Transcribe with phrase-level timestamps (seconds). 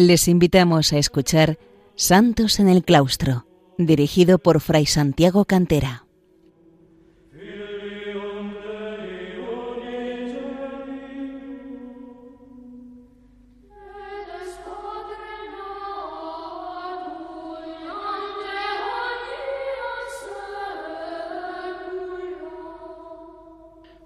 [0.00, 1.58] Les invitamos a escuchar
[1.96, 6.04] Santos en el Claustro, dirigido por Fray Santiago Cantera.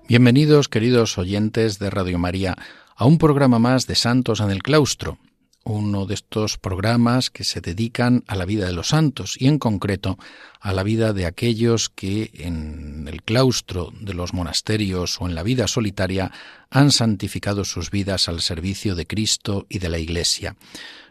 [0.09, 2.57] Bienvenidos, queridos oyentes de Radio María,
[2.97, 5.19] a un programa más de Santos en el Claustro,
[5.65, 9.59] uno de estos programas que se dedican a la vida de los santos y en
[9.59, 10.19] concreto
[10.61, 15.43] a la vida de aquellos que en el claustro de los monasterios o en la
[15.43, 16.33] vida solitaria
[16.71, 20.57] han santificado sus vidas al servicio de Cristo y de la Iglesia.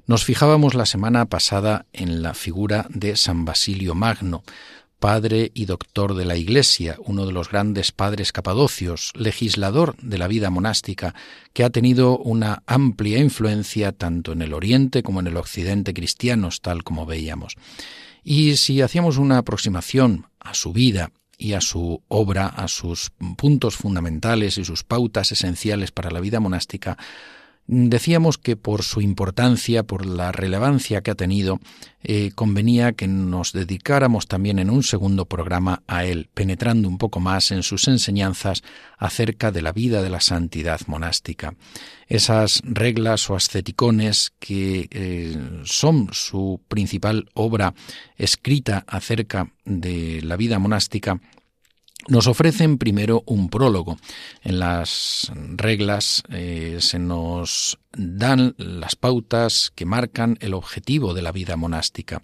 [0.07, 4.43] Nos fijábamos la semana pasada en la figura de San Basilio Magno,
[5.01, 10.27] padre y doctor de la Iglesia, uno de los grandes padres capadocios, legislador de la
[10.27, 11.15] vida monástica,
[11.53, 16.61] que ha tenido una amplia influencia tanto en el Oriente como en el Occidente cristianos,
[16.61, 17.55] tal como veíamos.
[18.23, 23.77] Y si hacíamos una aproximación a su vida y a su obra, a sus puntos
[23.77, 26.99] fundamentales y sus pautas esenciales para la vida monástica,
[27.67, 31.59] Decíamos que por su importancia, por la relevancia que ha tenido,
[32.03, 37.19] eh, convenía que nos dedicáramos también en un segundo programa a él, penetrando un poco
[37.19, 38.63] más en sus enseñanzas
[38.97, 41.53] acerca de la vida de la santidad monástica.
[42.07, 47.73] Esas reglas o asceticones que eh, son su principal obra
[48.17, 51.21] escrita acerca de la vida monástica,
[52.07, 53.97] nos ofrecen primero un prólogo.
[54.41, 61.31] En las reglas eh, se nos dan las pautas que marcan el objetivo de la
[61.31, 62.21] vida monástica.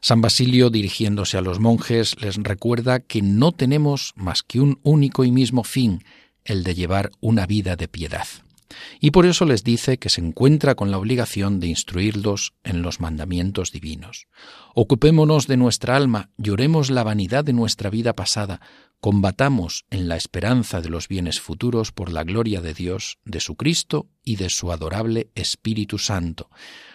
[0.00, 5.24] San Basilio, dirigiéndose a los monjes, les recuerda que no tenemos más que un único
[5.24, 6.04] y mismo fin,
[6.44, 8.26] el de llevar una vida de piedad.
[9.00, 13.00] Y por eso les dice que se encuentra con la obligación de instruirlos en los
[13.00, 14.26] mandamientos divinos.
[14.74, 18.60] Ocupémonos de nuestra alma, lloremos la vanidad de nuestra vida pasada,
[19.00, 23.56] combatamos en la esperanza de los bienes futuros por la gloria de Dios, de su
[23.56, 26.50] Cristo y de su adorable Espíritu Santo.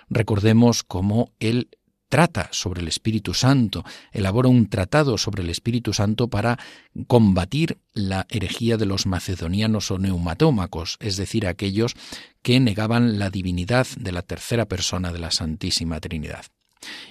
[0.10, 1.70] Recordemos cómo Él
[2.10, 6.60] trata sobre el Espíritu Santo, elabora un tratado sobre el Espíritu Santo para
[7.08, 11.96] combatir la herejía de los macedonianos o neumatómacos, es decir, aquellos
[12.42, 16.46] que negaban la divinidad de la tercera persona de la Santísima Trinidad.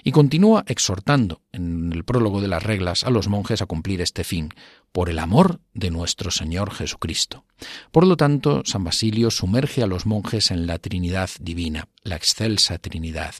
[0.03, 4.23] Y continúa exhortando en el prólogo de las reglas a los monjes a cumplir este
[4.23, 4.49] fin,
[4.95, 7.43] por el amor de nuestro Señor Jesucristo.
[7.91, 12.77] Por lo tanto, San Basilio sumerge a los monjes en la Trinidad divina, la excelsa
[12.77, 13.35] Trinidad.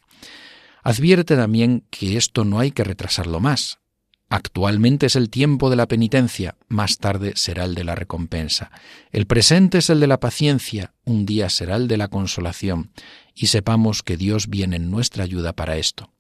[0.84, 3.80] Advierte también que esto no hay que retrasarlo más.
[4.28, 8.70] Actualmente es el tiempo de la penitencia, más tarde será el de la recompensa.
[9.14, 12.92] El presente es el de la paciencia, un día será el de la consolación,
[13.34, 16.12] y sepamos que Dios viene en nuestra ayuda para esto.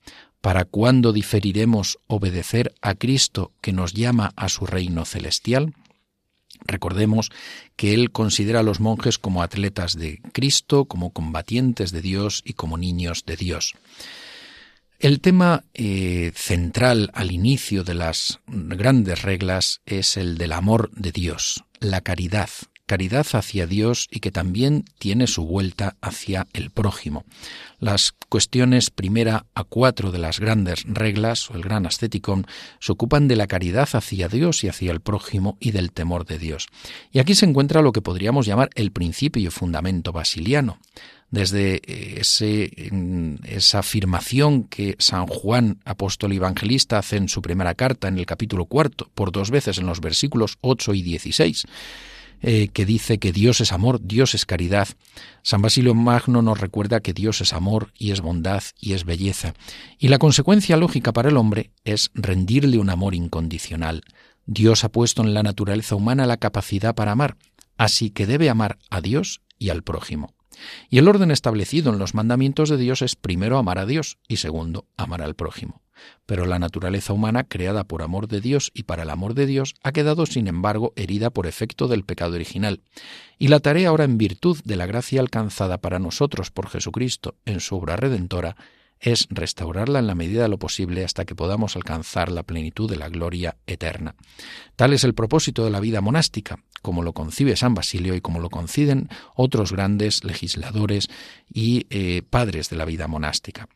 [0.45, 5.73] ¿Para cuándo diferiremos obedecer a Cristo que nos llama a su reino celestial?
[6.67, 7.31] Recordemos
[7.75, 12.53] que Él considera a los monjes como atletas de Cristo, como combatientes de Dios y
[12.53, 13.73] como niños de Dios.
[14.99, 21.11] El tema eh, central al inicio de las grandes reglas es el del amor de
[21.11, 22.51] Dios, la caridad,
[22.85, 27.23] caridad hacia Dios y que también tiene su vuelta hacia el prójimo.
[27.79, 32.45] Las cuestiones primera a cuatro de las grandes reglas o el gran asceticón
[32.79, 36.37] se ocupan de la caridad hacia Dios y hacia el prójimo y del temor de
[36.37, 36.67] Dios.
[37.11, 40.79] Y aquí se encuentra lo que podríamos llamar el principio y fundamento basiliano
[41.31, 42.71] desde eh, ese,
[43.45, 48.65] esa afirmación que San Juan, apóstol evangelista, hace en su primera carta, en el capítulo
[48.65, 51.65] cuarto, por dos veces en los versículos 8 y 16,
[52.41, 54.87] eh, que dice que Dios es amor, Dios es caridad.
[55.41, 59.53] San Basilio Magno nos recuerda que Dios es amor y es bondad y es belleza.
[59.99, 64.03] Y la consecuencia lógica para el hombre es rendirle un amor incondicional.
[64.45, 67.37] Dios ha puesto en la naturaleza humana la capacidad para amar,
[67.77, 70.33] así que debe amar a Dios y al prójimo.
[70.89, 74.37] Y el orden establecido en los mandamientos de Dios es primero amar a Dios y
[74.37, 75.84] segundo amar al prójimo.
[76.25, 79.75] Pero la naturaleza humana, creada por amor de Dios y para el amor de Dios,
[79.83, 82.81] ha quedado, sin embargo, herida por efecto del pecado original.
[83.37, 87.59] Y la tarea ahora, en virtud de la gracia alcanzada para nosotros por Jesucristo en
[87.59, 88.55] su obra redentora,
[88.99, 92.97] es restaurarla en la medida de lo posible hasta que podamos alcanzar la plenitud de
[92.97, 94.15] la gloria eterna.
[94.75, 98.39] Tal es el propósito de la vida monástica, como lo concibe San Basilio y como
[98.39, 101.09] lo conciben otros grandes legisladores
[101.51, 103.67] y eh, padres de la vida monástica.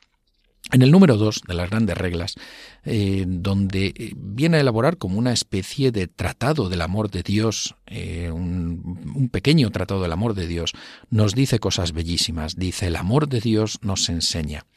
[0.72, 2.36] En el número dos de las grandes reglas,
[2.84, 7.76] eh, donde eh, viene a elaborar como una especie de tratado del amor de Dios,
[7.88, 10.74] eh, un, un, pequeño tratado del amor de Dios,
[11.10, 12.56] nos dice cosas bellísimas.
[12.56, 14.68] Dice, el amor de Dios nos enseña,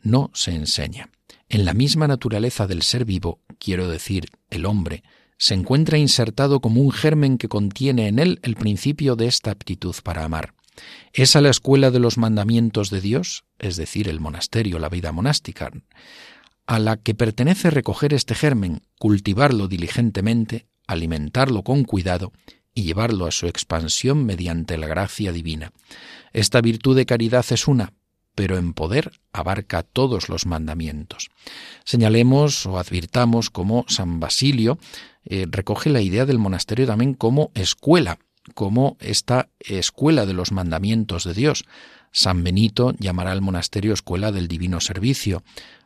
[0.00, 1.10] no se enseña.
[1.48, 5.02] En la misma naturaleza del ser vivo, quiero decir, el hombre,
[5.38, 9.96] se encuentra insertado como un germen que contiene en él el principio de esta aptitud
[10.04, 10.54] para amar.
[11.12, 15.12] ¿Es a la escuela de los mandamientos de Dios, es decir, el monasterio, la vida
[15.12, 15.70] monástica,
[16.66, 22.32] a la que pertenece recoger este germen, cultivarlo diligentemente, alimentarlo con cuidado
[22.74, 25.72] y llevarlo a su expansión mediante la gracia divina.
[26.32, 27.92] Esta virtud de caridad es una,
[28.34, 31.30] pero en poder abarca todos los mandamientos.
[31.84, 34.78] Señalemos o advirtamos cómo San Basilio
[35.24, 38.18] eh, recoge la idea del monasterio también como escuela,
[38.54, 41.64] como esta escuela de los mandamientos de Dios.
[42.12, 45.42] San Benito llamará al monasterio escuela del divino servicio.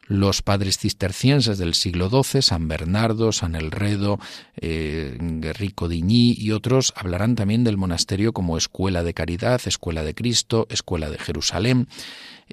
[0.08, 4.20] Los padres cistercienses del siglo XII, San Bernardo, San Elredo,
[4.56, 5.18] eh,
[5.88, 11.10] Diñí y otros hablarán también del monasterio como escuela de caridad, escuela de Cristo, escuela
[11.10, 11.88] de Jerusalén.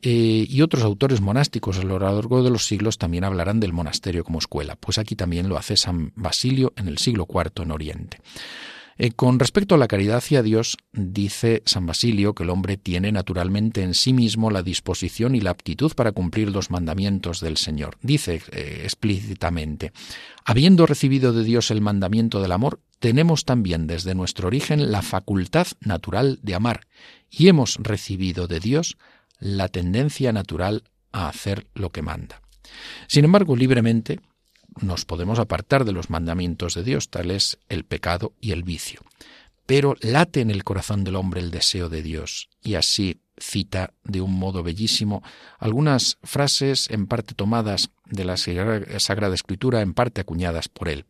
[0.01, 4.23] Eh, y otros autores monásticos a lo largo de los siglos también hablarán del monasterio
[4.23, 4.75] como escuela.
[4.75, 8.17] Pues aquí también lo hace San Basilio en el siglo IV en Oriente.
[8.97, 13.11] Eh, con respecto a la caridad hacia Dios, dice San Basilio que el hombre tiene
[13.11, 17.97] naturalmente en sí mismo la disposición y la aptitud para cumplir los mandamientos del Señor.
[18.01, 19.91] Dice eh, explícitamente,
[20.45, 25.67] habiendo recibido de Dios el mandamiento del amor, tenemos también desde nuestro origen la facultad
[25.81, 26.87] natural de amar
[27.29, 28.97] y hemos recibido de Dios
[29.39, 32.41] la tendencia natural a hacer lo que manda.
[33.07, 34.19] Sin embargo, libremente,
[34.81, 39.01] nos podemos apartar de los mandamientos de Dios, tal es el pecado y el vicio.
[39.65, 44.21] Pero late en el corazón del hombre el deseo de Dios, y así cita de
[44.21, 45.23] un modo bellísimo
[45.57, 51.05] algunas frases en parte tomadas de la Sagrada Escritura, en parte acuñadas por él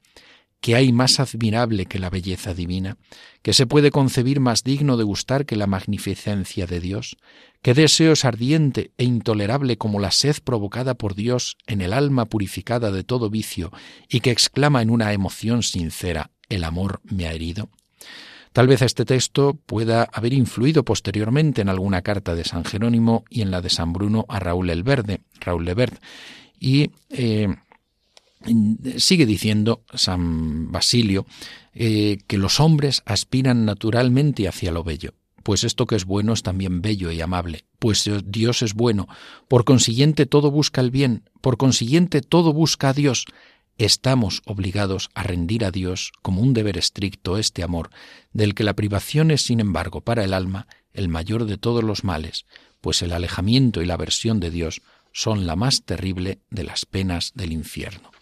[0.64, 2.96] que hay más admirable que la belleza divina,
[3.42, 7.18] que se puede concebir más digno de gustar que la magnificencia de Dios,
[7.62, 12.28] que deseo es ardiente e intolerable como la sed provocada por Dios en el alma
[12.28, 13.74] purificada de todo vicio
[14.08, 17.68] y que exclama en una emoción sincera, el amor me ha herido.
[18.54, 23.42] Tal vez este texto pueda haber influido posteriormente en alguna carta de San Jerónimo y
[23.42, 25.98] en la de San Bruno a Raúl el Verde, Raúl Verde,
[26.58, 27.54] y eh,
[28.98, 31.26] Sigue diciendo San Basilio
[31.74, 35.14] eh, que los hombres aspiran naturalmente hacia lo bello,
[35.44, 39.08] pues esto que es bueno es también bello y amable, pues Dios es bueno,
[39.48, 43.26] por consiguiente todo busca el bien, por consiguiente todo busca a Dios.
[43.78, 47.90] Estamos obligados a rendir a Dios como un deber estricto este amor,
[48.32, 52.04] del que la privación es, sin embargo, para el alma el mayor de todos los
[52.04, 52.46] males,
[52.82, 54.82] pues el alejamiento y la aversión de Dios
[55.12, 58.13] son la más terrible de las penas del infierno.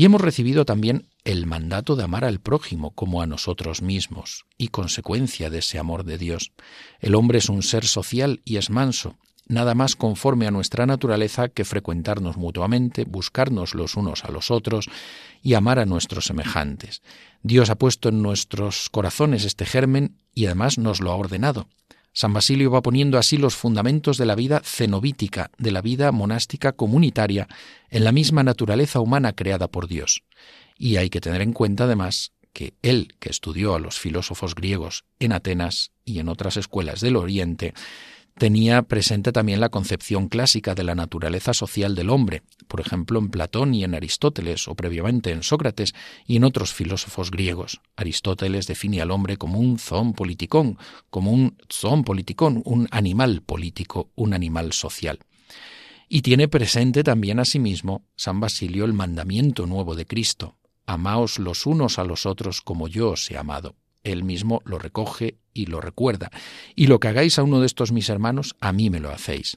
[0.00, 4.68] Y hemos recibido también el mandato de amar al prójimo como a nosotros mismos, y
[4.68, 6.52] consecuencia de ese amor de Dios.
[7.00, 11.50] El hombre es un ser social y es manso, nada más conforme a nuestra naturaleza
[11.50, 14.88] que frecuentarnos mutuamente, buscarnos los unos a los otros
[15.42, 17.02] y amar a nuestros semejantes.
[17.42, 21.68] Dios ha puesto en nuestros corazones este germen y además nos lo ha ordenado.
[22.12, 26.72] San Basilio va poniendo así los fundamentos de la vida cenobítica, de la vida monástica
[26.72, 27.48] comunitaria,
[27.88, 30.22] en la misma naturaleza humana creada por Dios.
[30.76, 35.04] Y hay que tener en cuenta además que él, que estudió a los filósofos griegos
[35.20, 37.74] en Atenas y en otras escuelas del Oriente,
[38.40, 43.28] tenía presente también la concepción clásica de la naturaleza social del hombre, por ejemplo en
[43.28, 45.94] Platón y en Aristóteles, o previamente en Sócrates
[46.26, 47.82] y en otros filósofos griegos.
[47.96, 50.78] Aristóteles define al hombre como un zoon politicón,
[51.10, 55.18] como un zoon politicón, un animal político, un animal social.
[56.08, 60.56] Y tiene presente también asimismo San Basilio el mandamiento nuevo de Cristo,
[60.86, 65.38] amaos los unos a los otros como yo os he amado él mismo lo recoge
[65.52, 66.30] y lo recuerda.
[66.74, 69.56] Y lo que hagáis a uno de estos mis hermanos, a mí me lo hacéis.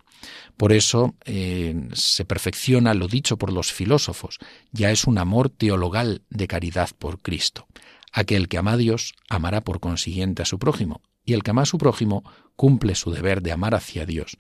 [0.58, 4.40] Por eso eh, se perfecciona lo dicho por los filósofos,
[4.72, 7.68] ya es un amor teologal de caridad por Cristo.
[8.12, 11.64] Aquel que ama a Dios amará por consiguiente a su prójimo, y el que ama
[11.64, 12.24] a su prójimo
[12.56, 14.38] cumple su deber de amar hacia Dios.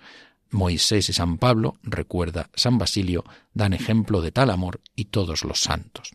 [0.51, 5.61] Moisés y San Pablo, recuerda San Basilio, dan ejemplo de tal amor y todos los
[5.61, 6.11] santos.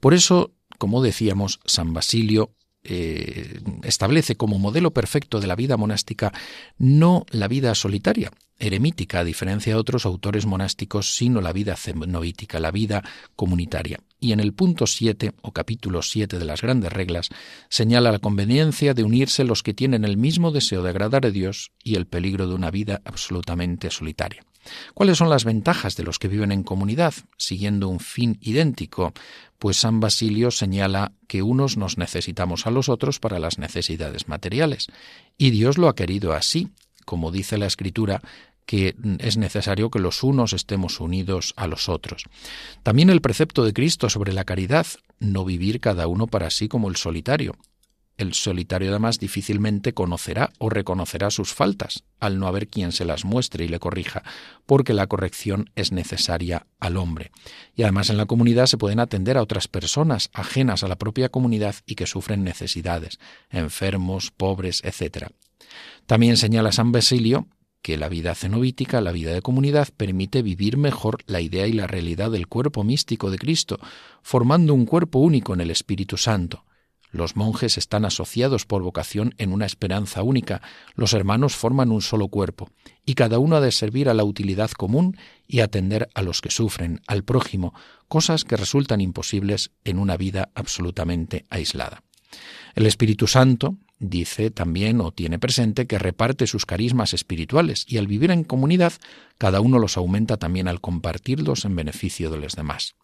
[0.00, 2.52] Por eso como decíamos, San Basilio
[2.88, 6.32] eh, establece como modelo perfecto de la vida monástica
[6.78, 8.30] no la vida solitaria,
[8.60, 13.02] eremítica, a diferencia de otros autores monásticos, sino la vida cenobítica, la vida
[13.34, 13.98] comunitaria.
[14.20, 17.28] Y en el punto 7 o capítulo 7 de las grandes reglas
[17.68, 21.72] señala la conveniencia de unirse los que tienen el mismo deseo de agradar a Dios
[21.82, 24.44] y el peligro de una vida absolutamente solitaria.
[24.94, 29.12] ¿Cuáles son las ventajas de los que viven en comunidad, siguiendo un fin idéntico?
[29.58, 34.88] Pues San Basilio señala que unos nos necesitamos a los otros para las necesidades materiales,
[35.38, 36.68] y Dios lo ha querido así,
[37.04, 38.20] como dice la Escritura,
[38.66, 42.24] que es necesario que los unos estemos unidos a los otros.
[42.82, 44.86] También el precepto de Cristo sobre la caridad,
[45.20, 47.54] no vivir cada uno para sí como el solitario,
[48.18, 53.24] el solitario además difícilmente conocerá o reconocerá sus faltas, al no haber quien se las
[53.24, 54.22] muestre y le corrija,
[54.64, 57.30] porque la corrección es necesaria al hombre.
[57.74, 61.28] Y además en la comunidad se pueden atender a otras personas ajenas a la propia
[61.28, 63.18] comunidad y que sufren necesidades,
[63.50, 65.28] enfermos, pobres, etc.
[66.06, 67.48] También señala San Basilio
[67.82, 71.86] que la vida cenobítica, la vida de comunidad, permite vivir mejor la idea y la
[71.86, 73.78] realidad del cuerpo místico de Cristo,
[74.22, 76.65] formando un cuerpo único en el Espíritu Santo.
[77.10, 80.60] Los monjes están asociados por vocación en una esperanza única,
[80.94, 82.68] los hermanos forman un solo cuerpo,
[83.04, 86.50] y cada uno ha de servir a la utilidad común y atender a los que
[86.50, 87.74] sufren, al prójimo,
[88.08, 92.02] cosas que resultan imposibles en una vida absolutamente aislada.
[92.74, 98.06] El Espíritu Santo, dice también o tiene presente que reparte sus carismas espirituales y al
[98.06, 98.92] vivir en comunidad
[99.38, 102.94] cada uno los aumenta también al compartirlos en beneficio de los demás.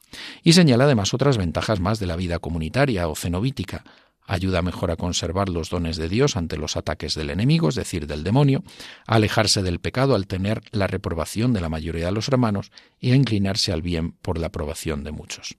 [0.42, 3.84] Y señala además otras ventajas más de la vida comunitaria o cenobítica,
[4.26, 8.06] ayuda mejor a conservar los dones de Dios ante los ataques del enemigo, es decir,
[8.06, 8.62] del demonio,
[9.06, 12.70] a alejarse del pecado al tener la reprobación de la mayoría de los hermanos
[13.00, 15.56] y a inclinarse al bien por la aprobación de muchos.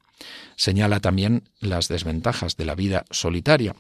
[0.56, 3.76] Señala también las desventajas de la vida solitaria.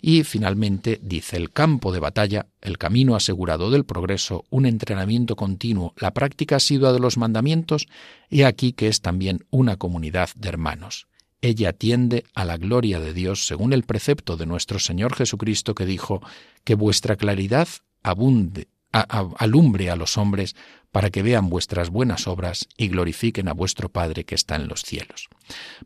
[0.00, 5.94] Y finalmente dice el campo de batalla, el camino asegurado del progreso, un entrenamiento continuo,
[5.96, 7.86] la práctica asidua de los mandamientos
[8.28, 11.08] y aquí que es también una comunidad de hermanos.
[11.40, 15.86] Ella tiende a la gloria de Dios según el precepto de nuestro Señor Jesucristo que
[15.86, 16.20] dijo,
[16.64, 17.68] que vuestra claridad
[18.02, 20.56] abunde, alumbre a los hombres
[20.90, 24.82] para que vean vuestras buenas obras y glorifiquen a vuestro Padre que está en los
[24.82, 25.28] cielos.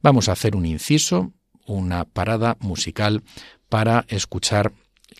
[0.00, 1.32] Vamos a hacer un inciso,
[1.66, 3.22] una parada musical
[3.68, 4.72] para escuchar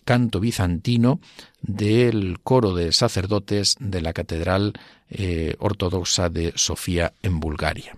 [0.05, 1.19] canto bizantino
[1.61, 4.73] del coro de sacerdotes de la Catedral
[5.09, 7.97] eh, Ortodoxa de Sofía en Bulgaria.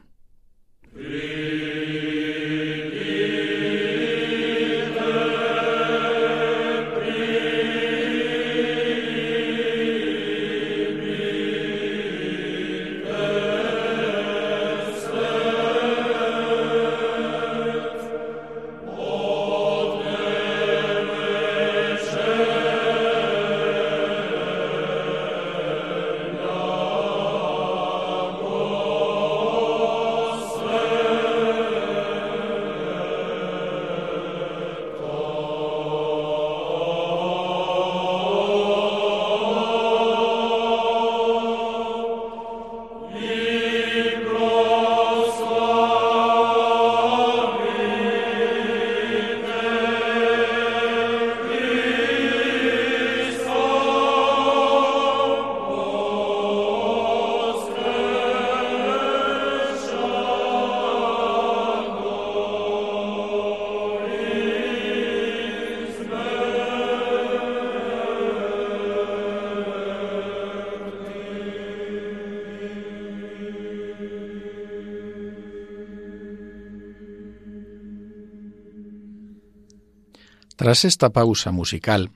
[80.65, 82.09] Tras esta pausa musical,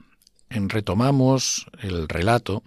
[0.49, 2.63] retomamos el relato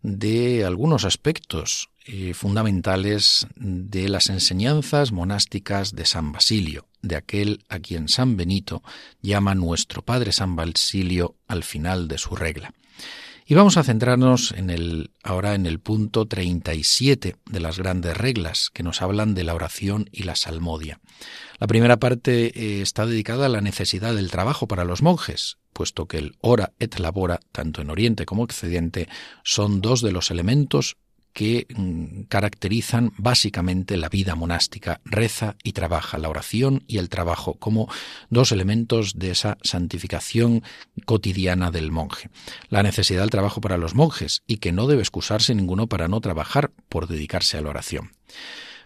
[0.00, 7.80] de algunos aspectos eh, fundamentales de las enseñanzas monásticas de San Basilio, de aquel a
[7.80, 8.84] quien San Benito
[9.22, 12.72] llama nuestro Padre San Basilio al final de su regla.
[13.46, 18.70] Y vamos a centrarnos en el, ahora en el punto 37 de las grandes reglas
[18.72, 20.98] que nos hablan de la oración y la salmodia.
[21.58, 26.06] La primera parte eh, está dedicada a la necesidad del trabajo para los monjes, puesto
[26.06, 29.08] que el ora et labora, tanto en Oriente como Occidente,
[29.42, 30.96] son dos de los elementos
[31.34, 37.54] que mm, caracterizan básicamente la vida monástica, reza y trabaja, la oración y el trabajo
[37.54, 37.88] como
[38.30, 40.62] dos elementos de esa santificación
[41.04, 42.30] cotidiana del monje.
[42.70, 46.20] La necesidad del trabajo para los monjes y que no debe excusarse ninguno para no
[46.20, 48.12] trabajar por dedicarse a la oración.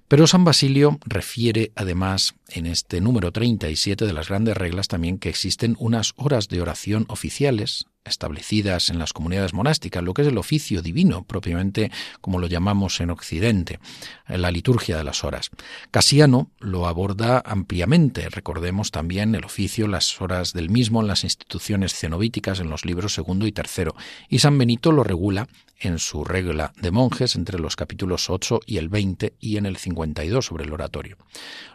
[0.09, 5.29] Pero San Basilio refiere además en este número 37 de las grandes reglas también que
[5.29, 10.39] existen unas horas de oración oficiales establecidas en las comunidades monásticas, lo que es el
[10.39, 13.79] oficio divino, propiamente como lo llamamos en Occidente,
[14.27, 15.51] la liturgia de las horas.
[15.91, 21.95] Casiano lo aborda ampliamente, recordemos también el oficio, las horas del mismo en las instituciones
[21.95, 23.95] cenobíticas en los libros segundo y tercero,
[24.29, 25.49] y San Benito lo regula
[25.79, 29.77] en su regla de monjes entre los capítulos 8 y el 20 y en el
[29.77, 31.17] 52 sobre el oratorio.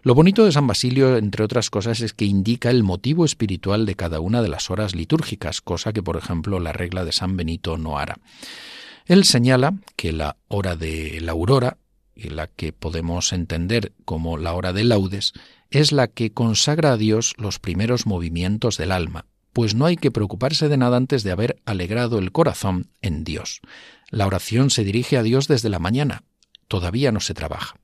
[0.02, 3.96] Lo bonito de San Basilio, entre otras cosas, es que indica el motivo espiritual de
[3.96, 7.78] cada una de las horas litúrgicas, cosa que, por ejemplo, la regla de San Benito
[7.78, 8.18] no hará.
[9.06, 11.78] Él señala que la hora de la aurora,
[12.16, 15.34] y la que podemos entender como la hora de laudes,
[15.72, 20.12] es la que consagra a Dios los primeros movimientos del alma, pues no hay que
[20.12, 23.62] preocuparse de nada antes de haber alegrado el corazón en Dios.
[24.10, 26.24] La oración se dirige a Dios desde la mañana,
[26.68, 27.76] todavía no se trabaja.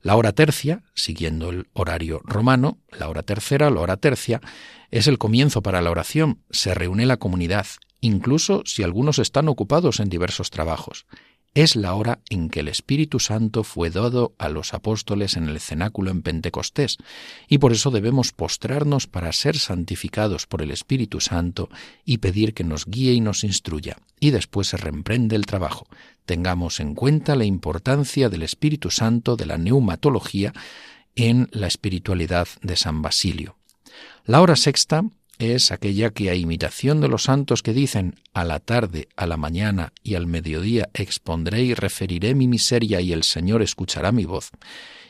[0.00, 4.40] La hora tercia, siguiendo el horario romano, la hora tercera, la hora tercia,
[4.90, 7.66] es el comienzo para la oración, se reúne la comunidad,
[8.00, 11.06] incluso si algunos están ocupados en diversos trabajos.
[11.54, 15.60] Es la hora en que el Espíritu Santo fue dado a los apóstoles en el
[15.60, 16.96] cenáculo en Pentecostés,
[17.46, 21.68] y por eso debemos postrarnos para ser santificados por el Espíritu Santo
[22.06, 25.86] y pedir que nos guíe y nos instruya, y después se reemprende el trabajo.
[26.24, 30.54] Tengamos en cuenta la importancia del Espíritu Santo de la neumatología
[31.16, 33.58] en la espiritualidad de San Basilio.
[34.24, 35.04] La hora sexta
[35.38, 39.36] es aquella que a imitación de los santos que dicen a la tarde, a la
[39.36, 44.50] mañana y al mediodía expondré y referiré mi miseria y el Señor escuchará mi voz,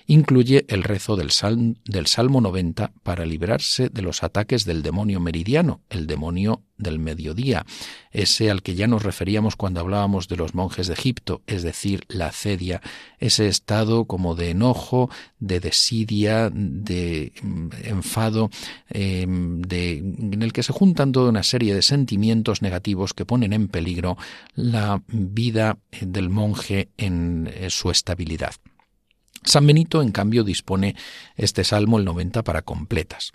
[0.07, 6.07] incluye el rezo del, Salmo 90 para librarse de los ataques del demonio meridiano, el
[6.07, 7.65] demonio del mediodía,
[8.11, 12.05] ese al que ya nos referíamos cuando hablábamos de los monjes de Egipto, es decir,
[12.09, 12.81] la cedia,
[13.19, 18.51] ese estado como de enojo, de desidia, de mm, enfado,
[18.91, 23.53] em, de, en el que se juntan toda una serie de sentimientos negativos que ponen
[23.53, 24.17] en peligro
[24.55, 28.55] la vida del monje en eh, su estabilidad.
[29.45, 30.97] San Benito, en cambio, dispone
[31.37, 33.33] este salmo el 90 para completas.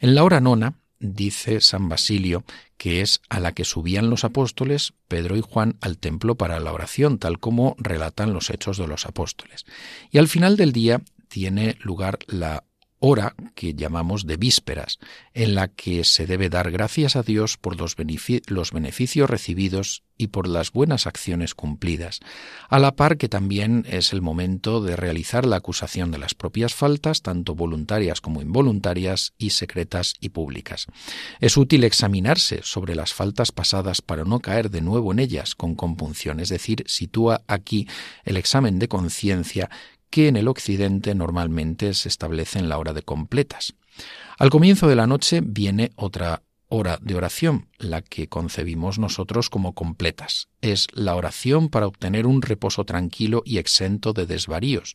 [0.00, 2.44] En la hora nona, dice San Basilio,
[2.76, 6.72] que es a la que subían los apóstoles Pedro y Juan al templo para la
[6.72, 9.64] oración, tal como relatan los hechos de los apóstoles.
[10.10, 12.64] Y al final del día tiene lugar la
[13.04, 14.98] hora que llamamos de vísperas,
[15.34, 20.48] en la que se debe dar gracias a Dios por los, beneficios recibidos y por
[20.48, 22.20] las buenas acciones cumplidas,
[22.70, 26.72] a la par que también es el momento de realizar la acusación de las propias
[26.72, 30.86] faltas, tanto voluntarias como involuntarias, y secretas y públicas.
[31.40, 35.74] Es útil examinarse sobre las faltas pasadas para no caer de nuevo en ellas con
[35.74, 37.86] compunción, es decir, sitúa aquí
[38.24, 39.68] el examen de conciencia
[40.14, 43.74] que en el occidente normalmente se establece en la hora de completas.
[44.38, 49.74] Al comienzo de la noche viene otra hora de oración, la que concebimos nosotros como
[49.74, 50.46] completas.
[50.60, 54.94] Es la oración para obtener un reposo tranquilo y exento de desvaríos,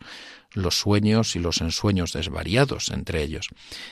[0.53, 3.49] los sueños y los ensueños desvariados entre ellos.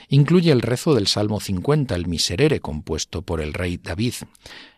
[0.08, 4.13] Incluye el rezo del Salmo 50, el Miserere, compuesto por el rey David.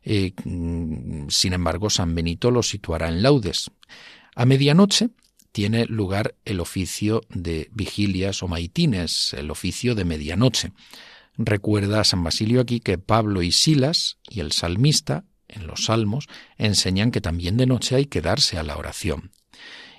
[0.04, 3.70] Eh, mm, sin embargo, San Benito lo situará en laudes.
[4.36, 5.10] A medianoche
[5.52, 10.72] tiene lugar el oficio de vigilias o maitines, el oficio de medianoche.
[11.38, 16.28] Recuerda a San Basilio aquí que Pablo y Silas y el salmista, en los salmos,
[16.58, 19.32] enseñan que también de noche hay que darse a la oración.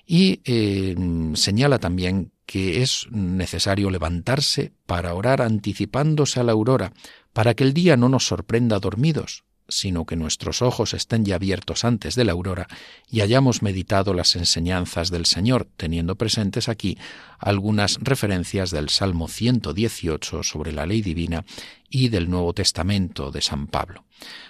[0.06, 0.96] Y eh,
[1.34, 6.92] señala también que es necesario levantarse para orar anticipándose a la aurora,
[7.32, 11.84] para que el día no nos sorprenda dormidos, sino que nuestros ojos estén ya abiertos
[11.84, 12.68] antes de la aurora
[13.10, 16.98] y hayamos meditado las enseñanzas del Señor, teniendo presentes aquí
[17.38, 21.44] algunas referencias del Salmo 118 sobre la ley divina
[21.88, 24.04] y del Nuevo Testamento de San Pablo.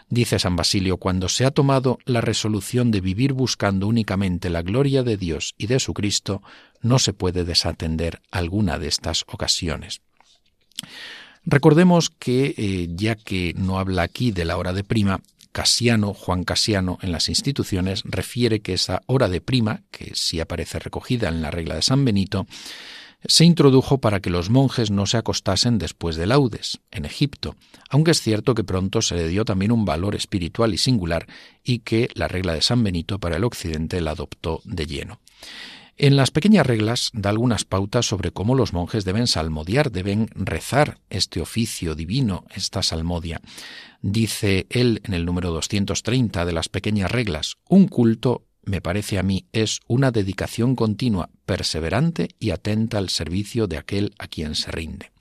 [0.09, 5.03] Dice San Basilio, cuando se ha tomado la resolución de vivir buscando únicamente la gloria
[5.03, 6.43] de Dios y de su Cristo,
[6.83, 10.03] no se puede desatender alguna de estas ocasiones.
[11.45, 15.21] Recordemos que, eh, ya que no habla aquí de la hora de prima,
[15.53, 20.79] Casiano, Juan Casiano, en las instituciones, refiere que esa hora de prima, que sí aparece
[20.79, 22.47] recogida en la regla de San Benito,
[23.27, 27.57] se introdujo para que los monjes no se acostasen después de laudes, en Egipto,
[27.91, 31.27] aunque es cierto que pronto se le dio también un valor espiritual y singular
[31.63, 35.21] y que la regla de San Benito para el occidente la adoptó de lleno.
[36.03, 40.99] En las pequeñas reglas da algunas pautas sobre cómo los monjes deben salmodiar, deben rezar
[41.11, 43.43] este oficio divino, esta salmodia.
[44.01, 49.23] Dice él en el número 230 de las pequeñas reglas, un culto, me parece a
[49.23, 54.71] mí, es una dedicación continua, perseverante y atenta al servicio de aquel a quien se
[54.71, 55.13] rinde.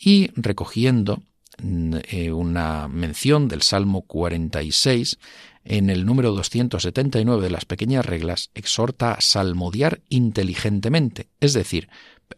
[0.00, 1.22] Y recogiendo
[1.62, 5.18] mm, eh, una mención del Salmo 46,
[5.64, 11.88] en el número 279 de las pequeñas reglas, exhorta a salmodiar inteligentemente, es decir,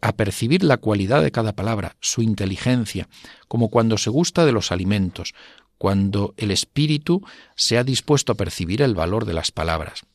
[0.01, 3.07] a percibir la cualidad de cada palabra, su inteligencia,
[3.47, 5.33] como cuando se gusta de los alimentos,
[5.77, 10.05] cuando el espíritu se ha dispuesto a percibir el valor de las palabras.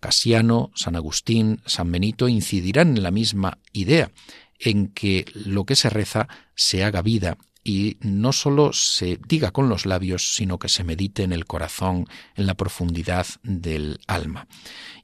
[0.00, 4.10] Casiano, San Agustín, San Benito incidirán en la misma idea,
[4.58, 9.68] en que lo que se reza se haga vida y no sólo se diga con
[9.68, 14.46] los labios, sino que se medite en el corazón, en la profundidad del alma.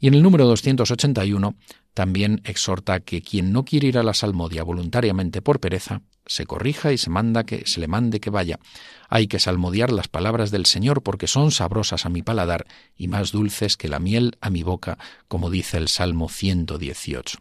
[0.00, 1.54] Y en el número 281
[1.94, 6.92] también exhorta que quien no quiere ir a la salmodia voluntariamente por pereza, se corrija
[6.92, 8.60] y se manda que se le mande que vaya.
[9.08, 12.66] Hay que salmodiar las palabras del Señor porque son sabrosas a mi paladar
[12.96, 17.38] y más dulces que la miel a mi boca, como dice el Salmo 118.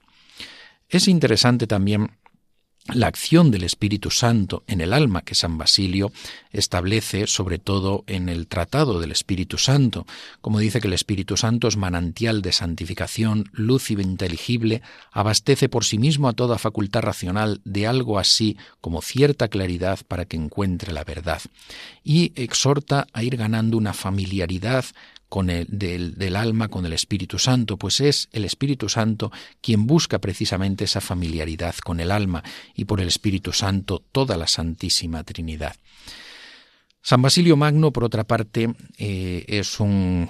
[0.89, 2.11] Es interesante también
[2.93, 6.11] la acción del Espíritu Santo en el alma que San Basilio
[6.51, 10.05] establece sobre todo en el Tratado del Espíritu Santo,
[10.41, 15.85] como dice que el Espíritu Santo es manantial de santificación, luz y inteligible, abastece por
[15.85, 20.93] sí mismo a toda facultad racional de algo así como cierta claridad para que encuentre
[20.93, 21.41] la verdad,
[22.03, 24.85] y exhorta a ir ganando una familiaridad
[25.29, 29.87] con el, del, del, alma con el Espíritu Santo, pues es el Espíritu Santo quien
[29.87, 35.23] busca precisamente esa familiaridad con el alma y por el Espíritu Santo toda la Santísima
[35.23, 35.75] Trinidad.
[37.07, 40.27] San Basilio Magno, por otra parte, eh, es un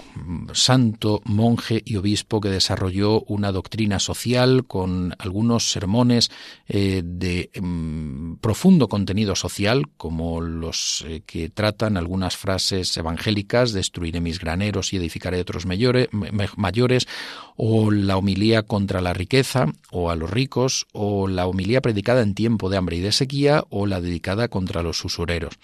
[0.54, 6.30] santo, monje y obispo que desarrolló una doctrina social con algunos sermones
[6.68, 14.22] eh, de mm, profundo contenido social, como los eh, que tratan algunas frases evangélicas, destruiré
[14.22, 17.08] mis graneros y edificaré otros mayores,
[17.56, 22.36] o la homilía contra la riqueza o a los ricos, o la homilía predicada en
[22.36, 25.56] tiempo de hambre y de sequía, o la dedicada contra los usureros.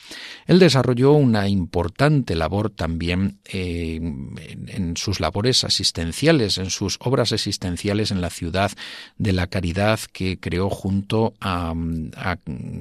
[0.47, 0.58] Él
[1.11, 3.99] una importante labor también eh,
[4.67, 8.71] en, sus labores asistenciales, en sus obras asistenciales en la ciudad
[9.17, 11.73] de la caridad que creó junto a,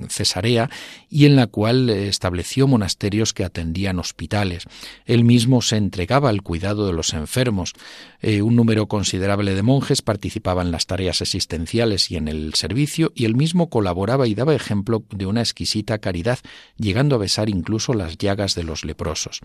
[0.08, 0.70] Cesarea
[1.08, 4.64] y en la cual estableció monasterios que atendían hospitales.
[5.06, 7.72] Él mismo se entregaba al cuidado de los enfermos.
[8.20, 13.12] Eh, un número considerable de monjes participaban en las tareas asistenciales y en el servicio
[13.14, 16.38] y él mismo colaboraba y daba ejemplo de una exquisita caridad,
[16.76, 19.40] llegando a besar incluso las llagas de los leprosos.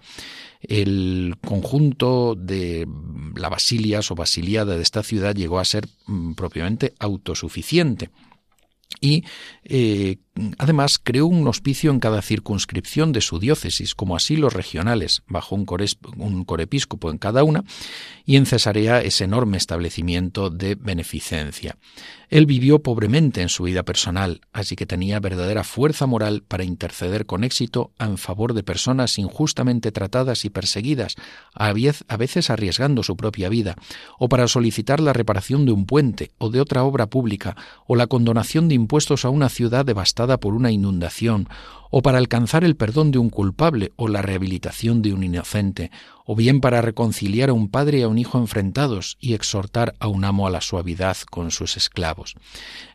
[0.62, 2.88] El conjunto de
[3.36, 8.10] la basilias o basiliada de esta ciudad llegó a ser mm, propiamente autosuficiente
[9.00, 9.26] y
[9.64, 10.18] eh,
[10.58, 15.56] además creó un hospicio en cada circunscripción de su diócesis, como así los regionales, bajo
[15.56, 15.66] un,
[16.18, 17.64] un corepiscopo en cada una,
[18.26, 21.78] y en Cesarea ese enorme establecimiento de beneficencia.
[22.30, 27.26] Él vivió pobremente en su vida personal, así que tenía verdadera fuerza moral para interceder
[27.26, 31.16] con éxito en favor de personas injustamente tratadas y perseguidas,
[31.54, 33.76] a veces arriesgando su propia vida,
[34.20, 38.08] o para solicitar la reparación de un puente o de otra obra pública, o la
[38.08, 41.48] condonación de impuestos a una ciudad devastada por una inundación,
[41.90, 45.92] o para alcanzar el perdón de un culpable o la rehabilitación de un inocente,
[46.30, 50.10] o bien para reconciliar a un padre y a un hijo enfrentados y exhortar a
[50.10, 52.36] un amo a la suavidad con sus esclavos.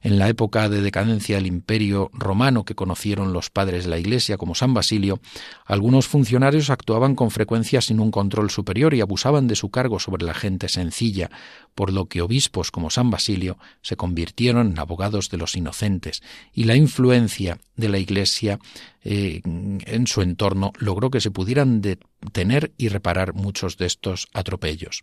[0.03, 4.37] En la época de decadencia del imperio romano que conocieron los padres de la Iglesia
[4.37, 5.19] como San Basilio,
[5.65, 10.27] algunos funcionarios actuaban con frecuencia sin un control superior y abusaban de su cargo sobre
[10.27, 11.31] la gente sencilla,
[11.75, 16.65] por lo que obispos como San Basilio se convirtieron en abogados de los inocentes, y
[16.65, 18.59] la influencia de la Iglesia
[19.03, 25.03] eh, en su entorno logró que se pudieran detener y reparar muchos de estos atropellos.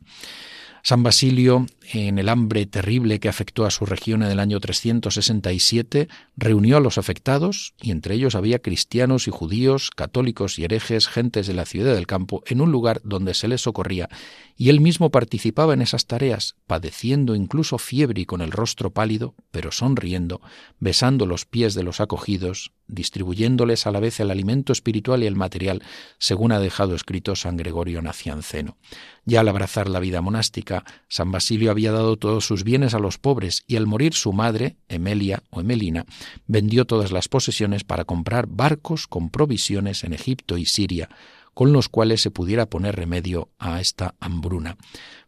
[0.84, 6.08] San Basilio, en el hambre terrible que afectó a su región en el año 367,
[6.38, 11.48] reunió a los afectados, y entre ellos había cristianos y judíos, católicos y herejes, gentes
[11.48, 14.10] de la ciudad del campo, en un lugar donde se les socorría,
[14.56, 19.36] y él mismo participaba en esas tareas, padeciendo incluso fiebre y con el rostro pálido,
[19.52, 20.42] pero sonriendo,
[20.80, 25.36] besando los pies de los acogidos, distribuyéndoles a la vez el alimento espiritual y el
[25.36, 25.82] material,
[26.18, 28.78] según ha dejado escrito San Gregorio Nacianceno.
[29.26, 33.18] Ya al abrazar la vida monástica, San Basilio había dado todos sus bienes a los
[33.18, 36.06] pobres y al morir su madre, Emelia o Emelina,
[36.48, 41.10] vendió todas las posesiones para comprar barcos con provisiones en Egipto y Siria,
[41.54, 44.78] con los cuales se pudiera poner remedio a esta hambruna.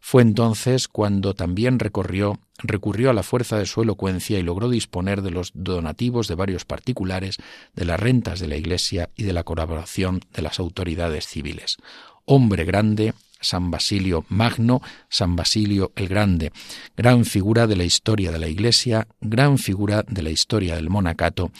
[0.00, 5.22] Fue entonces cuando también recorrió, recurrió a la fuerza de su elocuencia y logró disponer
[5.22, 7.36] de los donativos de varios particulares,
[7.74, 11.76] de las rentas de la Iglesia y de la colaboración de las autoridades civiles.
[12.24, 16.52] Hombre grande, San Basilio Magno, San Basilio el Grande,
[16.96, 21.50] gran figura de la historia de la Iglesia, gran figura de la historia del monacato,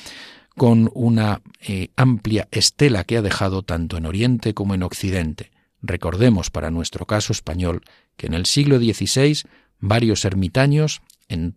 [0.57, 5.51] con una eh, amplia estela que ha dejado tanto en Oriente como en Occidente.
[5.81, 7.83] Recordemos para nuestro caso español
[8.17, 9.43] que en el siglo XVI
[9.79, 11.55] varios ermitaños en,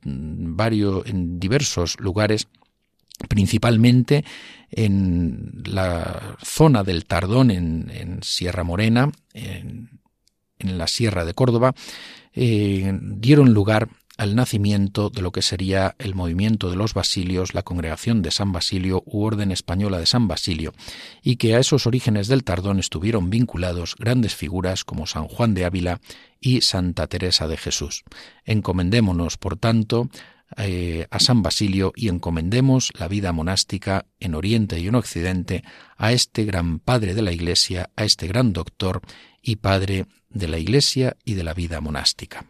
[0.56, 2.48] varios, en diversos lugares
[3.30, 4.26] principalmente
[4.72, 10.02] en la zona del Tardón, en, Sierra Morena, en,
[10.60, 11.74] en la Sierra de Córdoba,
[12.34, 17.64] eh, dieron lugar al nacimiento de lo que sería el movimiento de los Basilios, la
[17.64, 20.74] congregación de San Basilio u Orden Española de San Basilio,
[21.22, 25.66] y que a esos orígenes del tardón estuvieron vinculados grandes figuras como San Juan de
[25.66, 26.00] Ávila
[26.40, 28.04] y Santa Teresa de Jesús.
[28.46, 30.10] Encomendémonos, por tanto,
[30.58, 35.64] eh, a San Basilio y encomendemos la vida monástica en Oriente y en Occidente
[35.98, 39.02] a este gran padre de la Iglesia, a este gran doctor
[39.42, 42.46] y padre de la Iglesia y de la vida monástica.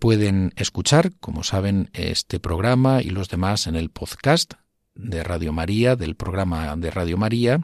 [0.00, 4.54] Pueden escuchar, como saben, este programa y los demás en el podcast
[4.94, 7.60] de Radio María, del programa de Radio María,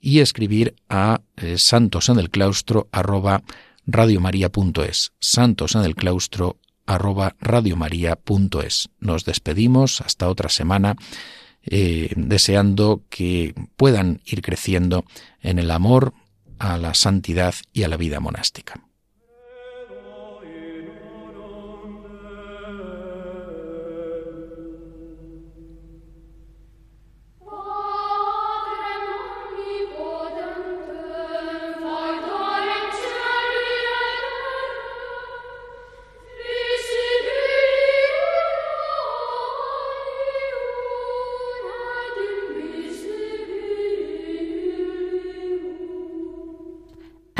[0.00, 3.42] y escribir a eh, santos en el claustro arroba
[3.86, 8.88] radiomaria.es, santos en el claustro arroba radiomaria.es.
[8.98, 10.96] Nos despedimos hasta otra semana,
[11.64, 15.04] eh, deseando que puedan ir creciendo
[15.40, 16.14] en el amor
[16.58, 18.80] a la santidad y a la vida monástica.